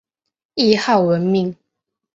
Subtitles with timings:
[0.55, 1.55] 谥号文敏。